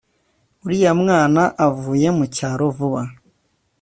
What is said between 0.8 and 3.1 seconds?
mwana avuye mu cyaro vuba